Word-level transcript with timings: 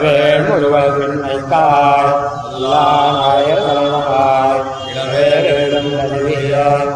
இளவே 0.00 0.26
முழுவதுமைத்தாய் 0.42 2.10
எல்லா 2.50 2.82
நாய 3.14 3.48
சரணமாய் 3.64 4.60
இளவே 4.90 5.24
வேடம் 5.46 5.90
அறிவியாய் 6.02 6.90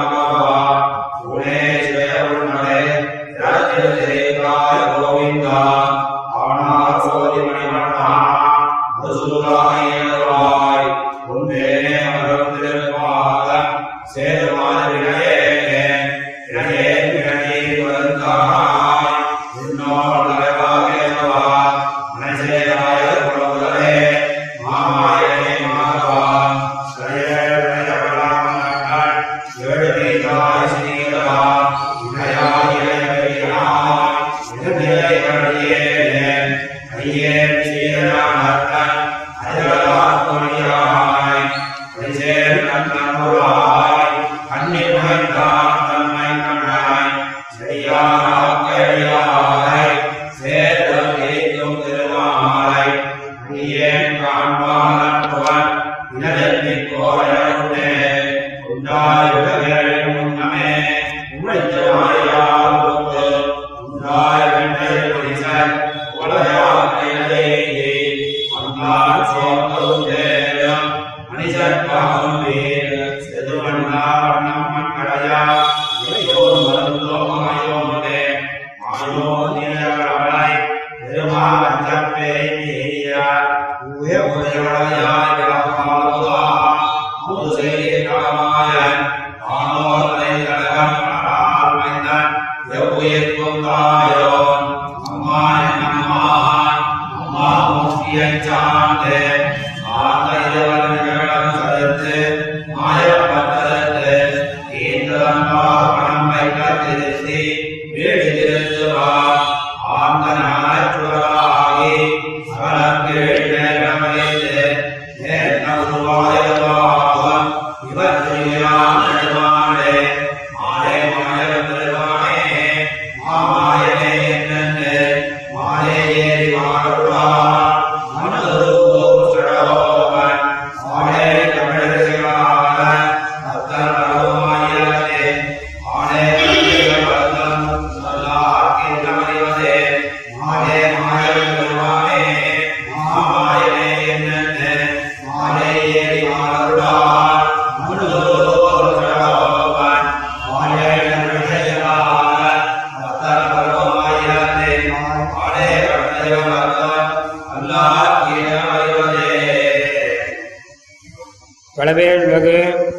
வளவேழ்வகு 161.86 162.54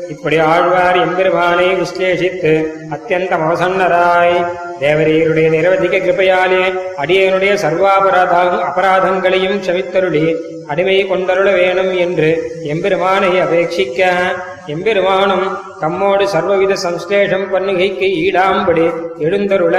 இப்படி 0.10 0.38
ஆழ்வார் 0.44 0.98
எம்பெருமானை 0.98 1.66
விஸ்லேஷித்து 1.76 2.52
அத்தியந்த 2.92 3.34
அவசன்னராய் 3.38 4.36
தேவரீருடைய 4.80 5.48
நிரவதிக 5.50 6.00
கிருபையாலே 6.00 6.62
அடியனுடைய 6.98 7.54
சர்வாபராத 7.56 8.36
அபராதங்களையும் 8.62 9.60
சவித்தருளி 9.60 10.24
அடிமை 10.68 10.96
கொண்டருள 11.04 11.50
வேணும் 11.54 11.92
என்று 11.98 12.30
எம்பெருமானை 12.68 13.32
அபேட்சிக்க 13.40 14.00
எம்பெருமானும் 14.68 15.46
தம்மோடு 15.82 16.26
சர்வவித 16.28 16.78
சம்ஸ்லேஷம் 16.84 17.46
பண்ணுகைக்கு 17.52 18.10
ஈடாம்படி 18.24 18.88
எழுந்தருள 19.20 19.78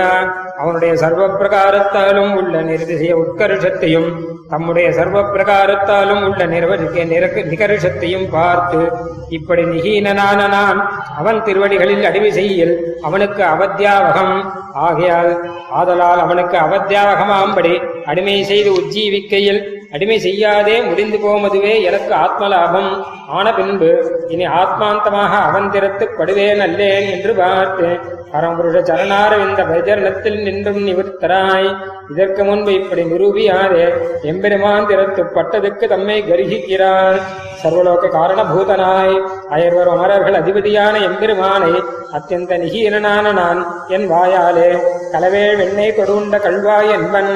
அவனுடைய 0.59 0.93
சர்வ 0.97 1.23
பிரகாரத்தாலும் 1.35 2.33
உள்ள 2.35 2.55
நிர்திசைய 2.61 3.13
உட்கர்ஷத்தையும் 3.15 4.09
தம்முடைய 4.49 4.89
சர்வ 4.93 5.19
பிரகாரத்தாலும் 5.33 6.23
உள்ள 6.23 6.43
நிர்வகிக்க 6.47 7.05
நிரக 7.05 7.43
நிகர்ஷத்தையும் 7.45 8.27
பார்த்து 8.31 8.81
இப்படி 9.29 9.65
நிகீனனான 9.65 10.41
நான் 10.49 10.81
அவன் 11.17 11.41
திருவடிகளில் 11.43 12.05
அடிமை 12.05 12.31
செய்யில் 12.33 12.75
அவனுக்கு 13.03 13.43
அவத்தியாவகம் 13.45 14.35
ஆகையால் 14.81 15.33
ஆதலால் 15.73 16.21
அவனுக்கு 16.21 16.57
அவத்தியாவகமாம்படி 16.59 17.75
அடிமை 18.05 18.37
செய்து 18.45 18.71
உஜ்ஜீவிக்கையில் 18.79 19.61
அடிமை 19.93 20.17
செய்யாதே 20.19 20.75
முடிந்து 20.83 21.19
போமதுவே 21.19 21.73
எனக்கு 21.83 22.13
ஆத்மலாபம். 22.15 22.91
ஆன 23.37 23.47
பின்பு 23.55 23.91
இனி 24.29 24.47
ஆத்மாந்தமாக 24.61 25.33
அவந்திரத்து 25.49 26.05
படுவேன் 26.19 26.61
அல்லேன் 26.67 27.07
என்று 27.15 27.33
பார்த்து 27.35 27.89
பரம்புருஷ 28.33 28.83
சரணாரவிந்த 28.89 29.61
பஜரணத்தில் 29.71 30.39
நின்றும் 30.47 30.81
நிவர்த்தராய் 30.89 31.71
இதற்கு 32.13 32.45
முன்பு 32.45 32.73
இப்படி 32.73 33.03
நிரூபியாதே 33.03 33.87
எம்பெருமாந்திரத்து 34.33 35.25
பட்டதுக்கு 35.37 35.89
தம்மை 35.89 36.19
கருகிக்கிறார். 36.31 37.21
சர்வலோக 37.63 38.09
காரணபூதனாய். 38.17 39.15
அயர்வர் 39.55 39.91
அமரர்கள் 39.95 40.39
அதிபதியான 40.41 40.95
எம்பெருமானை 41.09 41.73
அத்தியந்த 42.17 42.53
நிகீரனான 42.63 43.33
நான் 43.33 43.61
என் 43.97 44.07
வாயாலே 44.13 44.69
கலவே 45.13 45.45
வெண்ணெய் 45.61 45.97
கொடுண்ட 45.99 46.37
கல்வாய் 46.47 46.91
என்பன். 46.97 47.33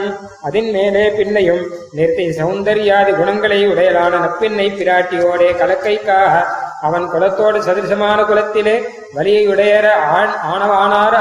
அதின் 0.49 0.71
மேலே 0.77 1.05
பின்னையும் 1.19 1.63
நிறுத்தி 1.93 2.27
சௌந்தர்யாதி 2.41 3.15
குணங்களை 3.21 3.61
உடையலான 3.73 4.21
நப்பின்னை 4.25 4.69
பிராட்டியோடே 4.79 5.51
கலக்கைக்காக 5.63 6.35
அவன் 6.89 7.05
குலத்தோடு 7.15 7.59
சதிருசமான 7.67 8.21
குலத்திலே 8.31 8.77
வலியுடையர 9.17 9.89
ஆண் 10.19 10.35
ஆணவானார் 10.53 11.19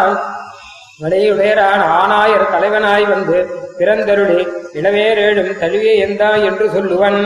வலியுடையரான் 1.04 1.84
ஆனாயர் 2.00 2.52
தலைவனாய் 2.54 3.06
வந்து 3.14 3.38
பிறந்தருளி 3.82 4.42
இளவேரேழும் 4.80 5.54
தழுவிய 5.62 5.94
எந்தா 6.08 6.32
என்று 6.50 6.66
சொல்லுவன். 6.70 7.20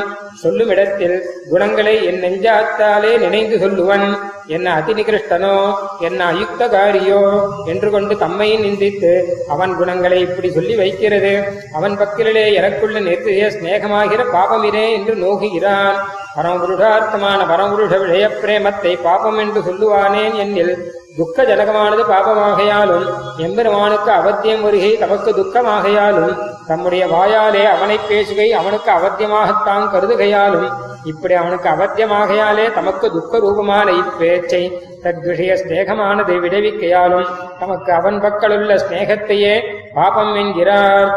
சொல்லுமிடத்தில் 0.43 1.17
குணங்களை 1.49 1.93
என் 2.05 2.21
நெஞ்சாத்தாலே 2.23 3.11
நினைந்து 3.19 3.57
சொல்லுவன். 3.59 4.05
என்ன 4.47 4.67
அதிநிகிருஷ்டனோ 4.79 5.53
என்ன 5.99 6.19
அயுக்தகாரியோ 6.31 7.21
என்று 7.65 7.89
கொண்டு 7.89 8.17
தம்மை 8.17 8.49
நிந்தித்து 8.57 9.11
அவன் 9.47 9.73
குணங்களை 9.75 10.19
இப்படி 10.21 10.51
சொல்லி 10.51 10.75
வைக்கிறது. 10.75 11.33
அவன் 11.73 11.97
பக்கிலே 11.97 12.45
எனக்குள்ள 12.53 12.99
நிறுத்திய 12.99 13.47
சிநேகமாகிற 13.55 14.23
பாபமிரே 14.35 14.85
என்று 14.97 15.15
நோகுகிறான் 15.15 15.97
பரமபுருஷார்த்தமான 16.37 17.41
பரமபுருஷ 17.51 17.95
விஜய 18.01 18.27
பிரேமத்தை 18.41 18.93
பாபம் 19.01 19.37
என்று 19.37 19.59
சொல்லுவானேன் 19.61 20.35
என்னில் 20.35 20.73
துக்க 21.17 21.43
ஜனகமானது 21.49 22.03
பாபமாகையாலும் 22.11 23.05
எம்பெருமானுக்கு 23.45 24.11
அவத்தியம் 24.11 24.63
வருகை 24.65 24.89
தமக்கு 25.03 25.31
துக்கமாகையாலும் 25.37 26.33
தம்முடைய 26.67 27.03
வாயாலே 27.13 27.63
அவனை 27.75 27.97
பேசுகை 28.09 28.47
அவனுக்கு 28.59 28.91
அவத்தியமாகத்தான் 28.91 29.85
கருதுகையாலும் 29.93 30.67
இப்படி 31.11 31.33
அவனுக்கு 31.33 31.69
அவத்தியமாகையாலே 31.69 32.65
தமக்கு 32.73 33.07
துக்க 33.11 33.39
ரூபமான 33.39 33.87
இப்பேச்சை 34.01 34.63
தத்விஷய 35.03 35.55
ஸ்நேகமானது 35.63 36.35
விடுவிக்கையாலும் 36.43 37.27
தமக்கு 37.59 37.91
அவன் 37.93 38.21
பக்கலுள்ள 38.21 38.79
ஸ்நேகத்தையே 38.83 39.55
பாபம் 39.93 40.35
என்கிறார். 40.35 41.11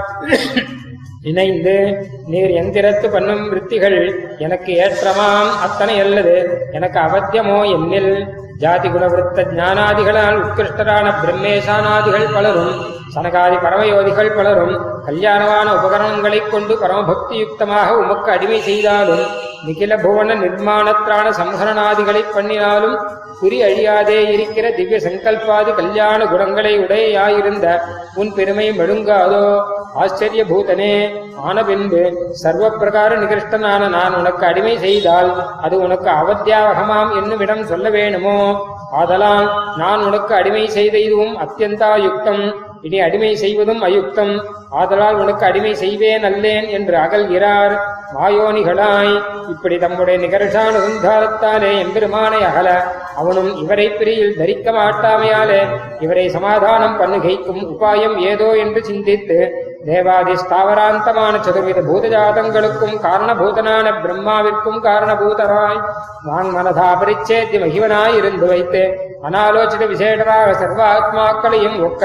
இணைந்து 1.29 1.75
நீர் 2.27 2.53
எந்திரத்து 2.61 3.07
பண்ணும் 3.11 3.45
விற்த்திகள் 3.51 3.99
எனக்கு 4.39 4.73
ஏற்றமாம் 4.79 5.51
அத்தனை 5.63 5.97
அல்லது 6.01 6.35
எனக்கு 6.73 6.99
அவத்தியமோ 7.01 7.59
என்னில். 7.73 8.13
ஜாதி 8.59 8.89
குணவிருத்த 8.89 9.41
ஞானாதிகளால் 9.57 10.39
உத்கிருஷ்டரான 10.39 11.07
பிரம்மேசானாதிகள் 11.21 12.33
பலரும் 12.33 12.73
சனகாதி 13.15 13.57
பரமயோதிகள் 13.57 14.31
பலரும் 14.35 14.73
கல்யாணமான 15.07 15.67
உபகரணங்களைக் 15.75 16.51
கொண்டு 16.51 16.75
பரமபக்தி 16.79 17.37
யுக்தமாக 17.39 17.89
உமக்கு 17.99 18.29
அடிமை 18.31 18.61
செய்தாலும் 18.61 19.25
நிகில 19.67 19.95
புவன 20.03 20.35
நிர்மாணத்திரான 20.43 21.29
சம்ஹரணாதிகளை 21.39 22.23
பண்ணினாலும் 22.35 22.97
குறி 23.41 23.59
அழியாதே 23.63 24.17
இருக்கிற 24.31 24.71
திவ்ய 24.71 24.99
சங்கல்பாதி 24.99 25.73
கல்யாண 25.75 26.27
குணங்களை 26.27 26.73
உடையாயிருந்த 26.79 27.67
உன் 28.15 28.33
பெருமை 28.35 28.67
மெழுங்காதோ? 28.79 29.43
ஆச்சரிய 29.95 30.45
பூதனே 30.45 30.95
ஆன 31.37 31.65
பின்பு 31.65 32.01
சர்வ 32.33 32.71
பிரகார 32.71 33.11
நிகிருஷ்டனான 33.17 33.89
நான் 33.89 34.15
உனக்கு 34.15 34.47
அடிமை 34.47 34.79
செய்தால் 34.79 35.31
அது 35.61 35.77
உனக்கு 35.79 36.11
அவத்தியாவகமாம் 36.11 37.13
என்னுமிடம் 37.17 37.65
சொல்ல 37.67 37.89
வேணுமோ? 37.91 38.39
ஆதலால் 38.93 39.49
நான் 39.77 40.05
உனக்கு 40.05 40.35
அடிமை 40.35 40.69
செய்த 40.69 40.99
இதுவும் 40.99 41.37
அத்தியந்தாயுக்தம். 41.39 42.45
இனி 42.83 43.01
அடிமை 43.01 43.37
செய்வதும் 43.37 43.83
அயுக்தம். 43.89 44.35
ஆதலால் 44.81 45.21
உனக்கு 45.23 45.45
அடிமை 45.47 45.75
செய்வேன் 45.75 46.25
அல்லேன் 46.31 46.67
என்று 46.77 46.97
அகல்கிறார் 47.05 47.75
மாயோனிகளாய். 48.15 49.15
இப்படி 49.53 49.79
தம்முடைய 49.79 50.17
நிகர்ஷான 50.25 50.75
சுந்தாரத்தாலே 50.87 51.71
எம்பெருமானை 51.85 52.41
அகல. 52.51 52.69
அவனும் 53.21 53.51
இவரை 53.63 53.87
பிரியில் 53.91 54.37
தரிக்க 54.41 54.73
மாட்டாமையாலே 54.73 55.61
இவரை 56.01 56.27
சமாதானம் 56.37 56.99
பண்ணுகைக்கும் 57.01 57.63
உபாயம் 57.73 58.17
ஏதோ 58.31 58.49
என்று 58.65 58.85
சிந்தித்து 58.85 59.39
தேவாதி 59.87 60.35
ஸ்தாவராந்தமான 60.43 61.35
சதுர்வித 61.47 61.81
பூதஜாதங்களுக்கும் 61.89 62.97
காரணபூதனான 63.07 63.87
பிரம்மாவிற்கும் 64.05 64.81
காரணபூதராய். 64.89 65.81
நான் 66.29 66.49
மனதா 66.57 66.89
பரிச்சேத்தி 67.03 67.59
மகிவனாய் 67.65 68.17
இருந்து 68.17 68.47
வைத்து 68.47 68.83
அனாலோசித 69.23 69.85
விசேஷமாக 69.87 70.51
சர்வ 70.55 70.81
ஆத்மாக்களையும் 70.87 71.79
ஒக்க 71.83 72.03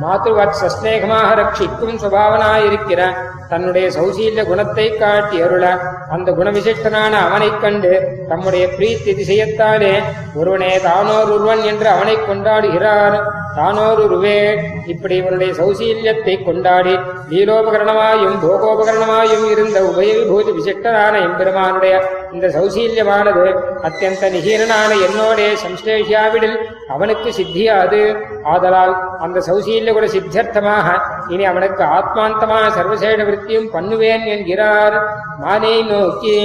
மாதுவத் 0.00 0.58
சஸ்நேகமாக 0.60 1.28
ரட்சிக்கும் 1.34 2.00
சுபாவனாயிருக்கிற 2.02 3.00
தன்னுடைய 3.48 3.86
சௌசீல்ய 3.90 4.42
குணத்தை 4.46 4.96
காட்டி 4.96 5.42
அருள 5.42 5.64
அந்த 6.08 6.32
குணவிசிஷ்டனான 6.32 7.12
அவனைக் 7.28 7.60
கண்டு 7.60 7.92
தம்முடைய 8.28 8.66
பிரீத்தி 8.66 9.12
திசையத்தாலே 9.14 9.92
ஒருவனே 10.34 10.78
தானோருவன் 10.78 11.62
என்று 11.62 11.88
அவனை 11.88 12.16
கொண்டாடுகிறார். 12.16 13.16
தானோருருவே 13.56 14.38
இப்படி 14.86 15.16
இவனுடைய 15.16 15.52
சௌசீல்யத்தை 15.52 16.44
கொண்டாடி 16.44 16.94
லீலோபகரணமாயும் 17.30 18.36
போகோபகரணமாயும் 18.42 19.50
இருந்த 19.50 19.80
உபயவிபூதி 19.82 20.52
விசிஷ்டனான 20.52 21.14
எம்பெருமானுடைய 21.20 21.94
இந்த 22.34 22.46
சௌசீல்யமானது 22.56 23.44
அத்தியந்த 23.88 24.28
நிகீரனான 24.34 24.90
என்னோடே 25.06 25.48
சம்ஸ்லேஷியாவிடில் 25.62 26.56
அவனுக்கு 26.94 27.28
சித்தியாது. 27.38 28.00
ஆதலால் 28.52 28.94
அந்த 29.24 29.38
சௌசீல்ய 29.48 29.92
கூட 29.96 30.06
சித்தியர்த்தமாக 30.14 30.86
இனி 31.34 31.44
அவனுக்கு 31.52 31.82
ஆத்மாந்தமான 31.98 32.64
சர்வசேட 32.76 33.20
விருத்தியும் 33.28 33.70
பண்ணுவேன் 33.74 34.24
என்கிறார். 34.34 34.96
மானே 35.42 35.74
நோக்கி 35.90 36.36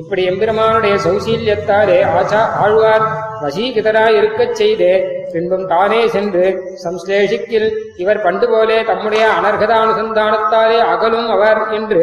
இப்படி 0.00 0.22
எம்பெருமானுடைய 0.30 0.94
சௌசீல்யத்தாலே 1.06 1.98
ஆச்சா 2.18 2.40
ஆழ்வார் 2.62 3.04
வசீகிதராய் 3.44 4.16
இருக்கச் 4.20 4.56
செய்து 4.60 4.90
பின்பும் 5.32 5.66
தானே 5.66 6.00
சென்று 6.14 6.44
சம்ஸ்லேஷிக்கில் 6.84 7.68
இவர் 8.02 8.24
பண்டு 8.26 8.46
போலே 8.52 8.78
தம்முடைய 8.90 9.24
அனர்கதானுசந்தானத்தாலே 9.38 10.78
அகலும் 10.92 11.28
அவர் 11.36 11.60
என்று 11.78 12.02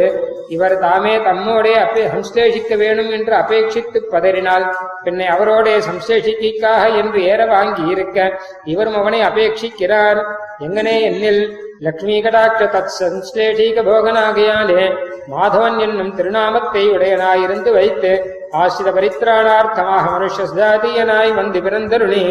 இவர் 0.56 0.76
தாமே 0.80 1.14
தம்மோடே 1.26 1.74
அப்பே 1.82 2.04
சம்ஸ்லேஷிக்க 2.14 2.78
வேணும் 2.78 3.12
என்று 3.18 3.34
அபேட்சித்து 3.36 4.00
பதறினால் 4.14 4.66
பின்னை 5.04 5.28
அவரோடே 5.36 5.76
சம்ஸ்லேஷிக்காக 5.88 6.84
என்று 7.02 7.20
ஏற 7.32 7.42
வாங்கி 7.46 7.84
இருக்க 7.94 8.18
இவரும் 8.64 8.98
அவனை 9.02 9.22
அபேட்சிக்கிறார். 9.22 10.20
எங்கனே 10.60 10.96
என்னில் 11.10 11.42
லக்ஷ்மி 11.86 12.18
கடாட்ச 12.24 12.62
தத் 12.76 12.94
சம்ஸ்லேஷீக 13.00 13.84
போகனாகையாலே 13.90 14.84
மாதவன் 15.32 15.80
என்னும் 15.80 16.14
திருநாமத்தை 16.16 16.84
உடையனாயிருந்து 16.96 17.72
வைத்து 17.80 18.12
ஆசிரித 18.60 18.90
பரித்ராணார்த்தமாக 18.92 20.06
மனுஷ 20.14 20.38
சுஜாதீயனாய் 20.46 21.32
வந்து 21.32 21.60
பிறந்தருளி 21.62 22.24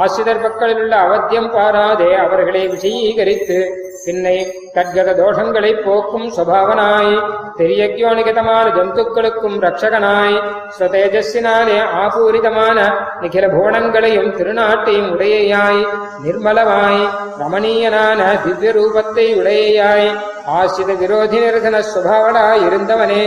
ஆசிரியர் 0.00 0.42
பக்களில் 0.42 0.80
உள்ள 0.82 0.94
அவத்தியம் 0.98 1.50
பாராதே 1.50 2.10
அவர்களை 2.16 2.62
விஷயீகரித்து 2.68 3.56
பின்னை 4.04 4.36
தத்கத 4.76 5.10
தோஷங்களை 5.18 5.72
போக்கும் 5.84 6.28
சுபாவனாய் 6.30 7.12
தெரியக்கியோனிகதமான 7.58 8.64
ஜந்துக்களுக்கும் 8.76 9.56
ரட்சகனாய் 9.60 10.36
ஸ்வதேஜஸினாலே 10.76 11.78
ஆபூரிதமான 12.02 12.78
நிகில 13.22 13.46
புவனங்களையும் 13.48 14.32
திருநாட்டையும் 14.32 15.10
உடையாய் 15.10 15.82
நிர்மலமாய் 16.24 17.02
ரமணீயனான 17.42 18.20
திவ்ய 18.44 18.72
ரூபத்தை 18.72 19.26
உடையாய் 19.34 20.10
ஆசித 20.50 20.90
விரோதி 20.94 21.38
நிரசன 21.38 21.76
சுபாவனாய் 21.84 22.64
இருந்தவனே 22.66 23.24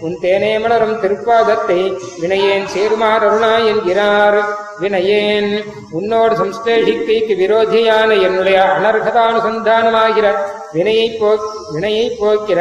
உன் 0.00 0.16
தேனே 0.22 0.52
மலரும் 0.58 0.96
திருப்பாதத்தை 1.00 1.78
வினையேன் 2.20 2.66
அருணா 3.08 3.52
என்கிறார் 3.64 4.38
வினையேன் 4.80 5.50
உன்னோடு 5.90 6.34
சம்ஸ்லேஷிக்கைக்கு 6.34 7.34
விரோதியான 7.34 8.10
என்னுடைய 8.20 8.58
அனர்ஹதானுசந்தானமாகிற 8.76 10.26
வினையை 10.72 11.08
போ 11.18 11.30
வினையை 11.72 12.06
போக்கிற 12.18 12.60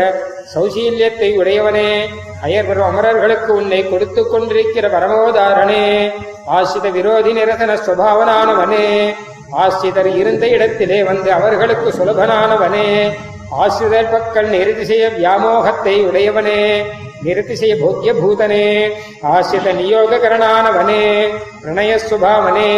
சௌசீல்யத்தை 0.54 1.30
உடையவனே 1.38 1.90
அயர்வர் 2.44 2.82
அமரர்களுக்கு 2.82 3.52
உன்னை 3.54 3.82
கொடுத்து 3.84 4.24
கொண்டிருக்கிற 4.24 4.88
பரமோதாரனே 4.88 5.84
ஆசித 6.52 6.88
விரோதி 6.90 7.32
நிரசன 7.34 7.78
சுபாவனானவனே 7.86 8.88
ஆசிரியர் 9.56 10.10
இருந்த 10.16 10.46
இடத்திலே 10.48 11.00
வந்து 11.04 11.30
அவர்களுக்கு 11.32 11.90
சுலபனானவனே 11.92 12.88
ஆசிரியர் 13.58 14.12
நிருதிசய 14.52 15.04
வியாமோகத்தை 15.16 15.96
உடையவனே 16.06 16.60
நிருதிசய 17.24 17.74
போக்கிய 17.76 18.12
பூதனே 18.14 18.66
ஆசிரித 19.32 19.74
நியோககரணானவனே 19.74 21.04
பிரணய 21.62 21.92
சுபாவனே 22.04 22.72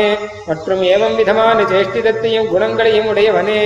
மற்றும் 0.48 0.82
ஏவம் 0.86 1.16
விதமான 1.16 1.58
சேஷ்டிதத்தையும் 1.64 2.50
குணங்களையும் 2.50 3.10
உடையவனே 3.12 3.62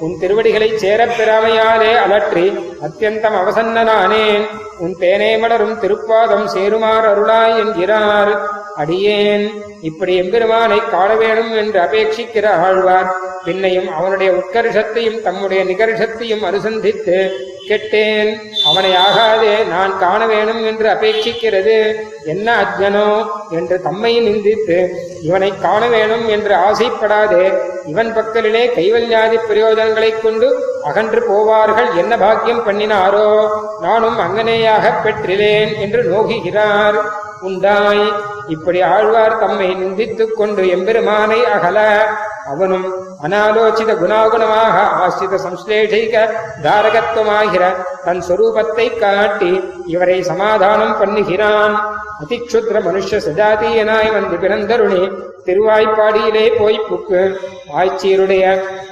உன் 0.00 0.18
திருவடிகளைச் 0.20 0.76
சேரப் 0.76 1.14
பெறாமையாலே 1.18 1.92
அலற்றி 2.06 2.44
அத்தியந்தம் 2.82 3.36
அவசன்னனானேன் 3.40 4.46
உன் 4.78 4.96
தேனே 5.00 5.38
மலரும் 5.38 5.80
திருப்பாதம் 5.80 6.44
சேருமாறு 6.44 7.08
அருளாய் 7.08 7.58
என்கிறார். 7.58 8.50
அடியேன். 8.76 9.62
இப்படி 9.80 10.16
எம்பெருமானை 10.16 10.82
காண 10.90 11.14
வேணும் 11.14 11.56
என்று 11.56 11.80
அபேட்சிக்கிற 11.80 12.46
ஆழ்வார். 12.46 13.14
பின்னையும் 13.44 13.88
அவனுடைய 13.88 14.32
உட்கர்ஷத்தையும் 14.32 15.22
தம்முடைய 15.22 15.64
நிகர்ஷத்தையும் 15.64 16.44
அனுசந்தித்து 16.44 17.18
கெட்டேன். 17.68 18.40
அவனை 18.64 18.90
ஆகாதே 18.90 19.66
நான் 19.66 19.98
காண 19.98 20.26
வேணும் 20.26 20.66
என்று 20.66 20.88
அபேட்சிக்கிறது. 20.88 21.94
என்ன 22.24 22.62
அஜ்ஞனோ 22.62 23.26
என்று 23.50 23.82
தம்மை 23.82 24.20
நிந்தித்து 24.20 24.88
இவனை 25.22 25.52
காண 25.62 25.88
வேணும் 25.88 26.28
என்று 26.28 26.54
ஆசைப்படாதே. 26.54 27.58
இவன் 27.86 28.16
பக்கலிலே 28.16 28.72
கைவல்யாதி 28.74 29.36
பிரயோஜனங்களைக் 29.36 30.20
கொண்டு 30.22 30.64
அகன்று 30.84 31.20
போவார்கள். 31.30 31.94
என்ன 31.96 32.16
பாக்கியம் 32.16 32.66
பண்ணினாரோ? 32.66 33.48
நானும் 33.80 34.18
அங்கனேயாக 34.18 34.92
பெற்றிலேன் 35.04 35.78
என்று 35.78 36.02
நோகுகிறார் 36.02 37.00
உண்டாய். 37.42 38.12
இப்படி 38.48 38.80
ஆழ்வார் 38.80 39.38
தம்மை 39.38 39.74
நிந்தித்துக் 39.74 40.36
கொண்டு 40.36 40.68
எம்பெருமானை 40.68 41.44
அகல 41.44 42.08
அவனும் 42.46 42.86
அனாலோசித 43.22 43.90
குணாகுணமாக 43.94 44.76
ஆசிரித 45.02 45.38
சம்ஸ்லேஷைக 45.44 46.14
தாரகத்துவமாகிற 46.62 47.64
தன் 48.04 48.22
சொரூபத்தை 48.28 48.98
காட்டி 48.98 49.52
இவரை 49.86 50.22
சமாதானம் 50.22 50.98
பண்ணுகிறான். 51.00 51.74
அதிக்ஷுத்ர 52.22 52.78
மனுஷ 52.86 53.18
சஜாதீயனாய் 53.26 54.10
வந்து 54.12 54.36
பிறந்தருணி 54.36 55.02
திருவாய்ப்பாடியிலே 55.46 56.46
போய் 56.58 56.86
புக்கு. 56.88 57.22
ஆய்ச்சியருடைய 57.76 58.44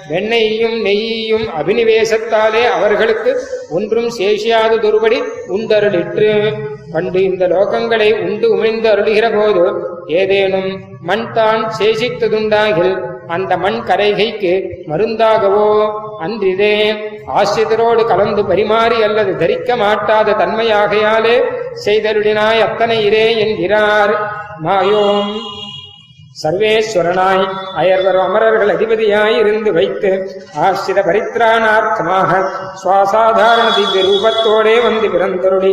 வெண்ணையும் 0.09 0.77
நெய்யையும் 0.87 1.47
அபினிவேசத்தாலே 1.61 2.63
அவர்களுக்கு 2.69 3.33
ஒன்றும் 3.71 4.11
சேஷியாததொருபடி 4.19 5.19
உண்டருளிற்று 5.49 6.31
பண்டு 6.93 7.23
இந்த 7.23 7.47
லோகங்களை 7.47 8.09
உண்டு 8.27 8.47
உமிழ்ந்து 8.55 8.89
அருளுகிற 8.89 9.27
போது 9.37 9.65
ஏதேனும் 10.07 10.71
மண் 11.01 11.33
தான் 11.33 11.71
சேஷித்ததுண்டாகில் 11.79 12.95
அந்த 13.35 13.53
மண் 13.65 13.81
கரைகைக்கு 13.89 14.53
மருந்தாகவோ? 14.91 15.69
அன்றிதே 16.25 16.75
ஆசிரியரோடு 17.41 18.03
கலந்து 18.13 18.43
பரிமாறி 18.51 18.99
அல்லது 19.03 19.33
தரிக்க 19.37 19.77
மாட்டாத 19.77 20.37
தன்மையாகையாலே 20.41 21.37
செய்தருளினாய் 21.85 22.65
அத்தனை 22.67 22.99
இரே 23.05 23.27
என்கிறார் 23.45 24.15
மாயோம். 24.65 25.33
சர்வேஸ்வரனாய் 26.43 27.45
அயர்வர் 27.81 28.19
அமரர்கள் 28.25 28.71
அதிபதியாய் 28.75 29.37
இருந்து 29.39 29.71
வைத்து 29.79 30.11
ஆசிரித 30.67 31.01
பரித்ராணார்த்தமாக 31.09 32.31
சுவாசாதாரண 32.83 33.67
திவ்ய 33.77 34.03
ரூபத்தோடே 34.09 34.75
வந்து 34.87 35.07
பிறந்தருளி. 35.15 35.73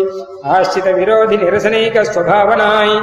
ஆசிரித 0.55 0.91
விரோதி 0.99 1.37
நிரசனைக 1.43 2.03
ஸ்வபாவனாய் 2.13 2.95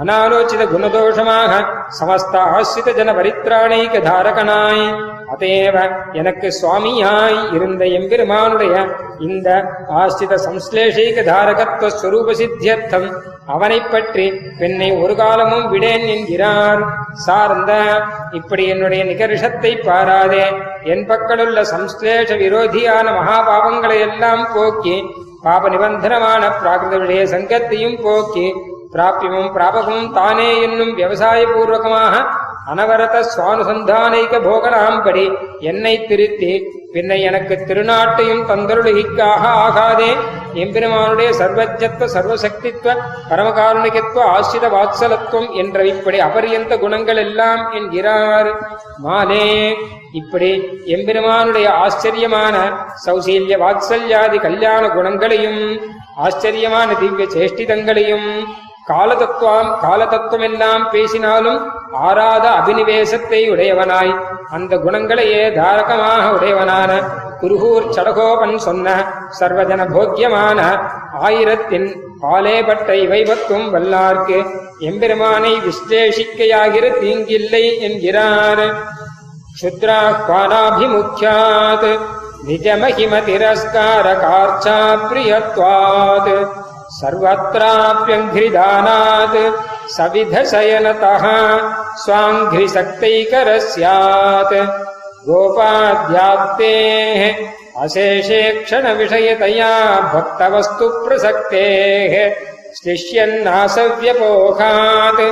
அனாலோச்சித 0.00 0.64
குணதோஷமாக 0.64 1.52
சமஸ்த 2.00 2.34
ஆசிரித 2.50 2.92
ஜன 2.92 3.12
பரித்ராணைக 3.12 4.00
தாரகனாய் 4.00 4.84
அதேவ 5.32 5.76
எனக்கு 6.12 6.52
சுவாமியாய் 6.62 7.54
இருந்த 7.54 7.84
எம்பெருமானுடைய 7.84 8.74
இந்த 9.18 9.48
ஆசிரித 9.88 10.38
சம்ஸ்லேஷீக 10.46 11.24
தாரகத்துவ 11.24 11.90
ஸ்வரூப 12.02 12.32
சித்தியர்த்தம் 12.32 13.08
அவனைப் 13.46 13.90
பற்றி 13.90 14.26
பெண்ணை 14.58 14.92
ஒரு 14.92 15.14
காலமும் 15.14 15.70
விடேன் 15.70 16.06
என்கிறார் 16.06 16.82
சார்ந்த 17.12 17.72
இப்படி 18.30 18.66
என்னுடைய 18.66 19.04
நிகரிஷத்தை 19.04 19.72
பாராதே 19.80 20.44
என் 20.84 21.06
பக்கலுள்ள 21.08 21.64
சம்ஸ்லேஷ 21.74 22.36
விரோதியான 22.36 23.06
மகாபாவங்களை 23.10 24.00
எல்லாம் 24.00 24.48
போக்கி 24.54 24.96
பாப 25.42 25.68
நிபந்தனமான 25.68 26.52
பிராகிருத 26.62 27.22
சங்கத்தையும் 27.24 28.02
போக்கி 28.02 28.48
பிராபியமும் 28.92 29.50
பிராபகமும் 29.56 30.12
தானே 30.12 30.60
என்னும் 30.62 30.94
விவசாய 30.94 31.40
பூர்வகமாக 31.46 32.14
அனவரத 32.70 33.16
சுவானுசந்தானைக 33.34 34.40
போகனாம்படி 34.46 35.24
என்னை 35.60 35.94
திருத்தி 36.06 36.52
பின்னை 36.94 37.18
எனக்கு 37.22 37.54
திருநாட்டையும் 37.68 38.42
தந்தருளிகாக 38.50 39.42
ஆகாதே. 39.64 40.10
எம்பெருமானுடைய 40.62 41.30
சர்வஜத்துவ 41.40 42.08
சர்வசக்தித்துவ 42.14 42.94
பரமகாருணிகத்துவ 43.30 44.22
ஆசிரித 44.36 44.68
வாத்சலத்துவம் 44.68 45.48
என்ற 45.52 45.84
இப்படி 45.84 46.18
அபரியந்த 46.18 46.78
குணங்கள் 46.78 47.16
எல்லாம் 47.16 47.62
என்கிறார். 47.72 48.50
மாலே 49.04 49.46
இப்படி 50.12 50.50
எம்பெருமானுடைய 50.96 51.68
ஆச்சரியமான 51.84 52.56
சௌசீல்ய 53.06 53.56
வாத்சல்யாதி 53.64 54.40
கல்யாண 54.40 54.82
குணங்களையும் 54.88 55.62
ஆச்சரியமான 56.16 56.88
திவ்ய 57.02 57.26
சேஷ்டிதங்களையும் 57.36 58.28
காலதத்துவம் 58.86 59.80
காலதத்துவம் 59.80 60.40
எல்லாம் 60.40 60.90
பேசினாலும் 60.90 61.72
ஆராத 62.06 62.58
அபினிவேசத்தை 62.58 63.40
உடையவனாய். 63.52 64.12
அந்த 64.50 64.76
குணங்களையே 64.76 65.52
தாரகமாக 65.58 66.24
உடையவனான 66.36 66.90
குருகூர் 67.40 67.90
சடகோபன் 67.96 68.56
சொன்ன 68.66 68.86
சர்வஜன 69.40 69.80
போக்கியமான 69.94 70.58
ஆயிரத்தின் 71.20 71.88
பாலேபட்ட 72.22 72.88
இவைபத்தும் 73.04 73.66
வல்லார்க்கு 73.74 74.38
எம்பெருமானை 74.88 75.52
விஸ்லேஷிக்கையாகிற 75.66 76.84
தீங்கில்லை 77.02 77.64
என்கிறார். 77.80 78.64
க்ஷுத்ராஹ்வானாபிமுக்கியாத் 79.56 81.90
நிஜமகிம 82.48 83.12
திரஸ்கார 83.28 84.06
கார்ச்சா 84.24 84.78
பிரியத்வாத் 85.08 86.32
सर्वत्राप्यङ्घ्रिदानात् 86.99 89.37
सविधशयनतः 89.97 91.25
स्वाङ्घ्रिशक्तैकर 92.03 93.49
स्यात् 93.69 94.55
गोपाद्याप्तेः 95.27 97.21
अशेषे 97.83 98.41
क्षणविषयतया 98.63 99.71
भक्तवस्तु 100.13 100.87
प्रसक्तेः 101.05 102.13
श्लिष्यन्नासव्यपोहात् 102.79 105.23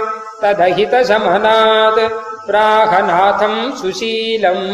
तदहितशमनात् 0.44 2.00
प्राहनाथम् 2.48 3.60
सुशीलम् 3.82 4.65